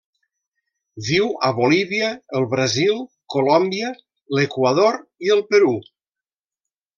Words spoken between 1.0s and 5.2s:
Viu a Bolívia, el Brasil, Colòmbia, l'Equador